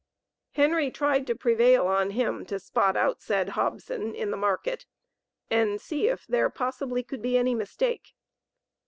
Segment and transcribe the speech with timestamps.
[0.53, 4.87] Henry tried to prevail on him to spot out said Hobson, in the market,
[5.47, 8.15] and see if there possibly could be any mistake.